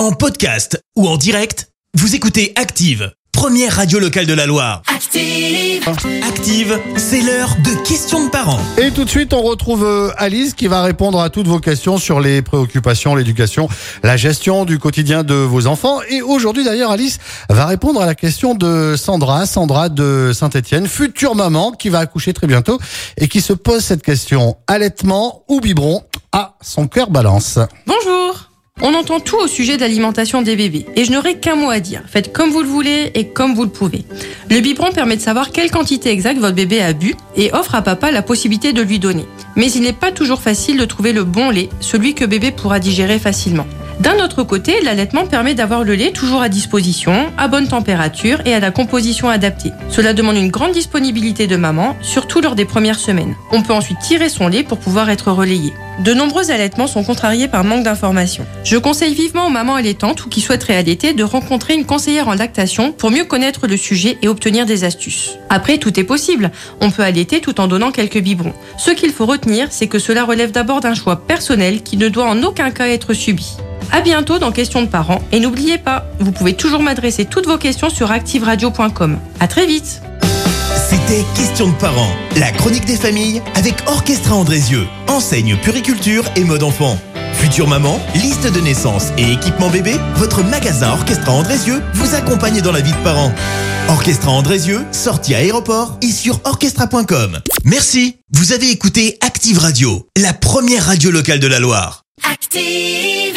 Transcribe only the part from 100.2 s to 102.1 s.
première radio locale de la Loire.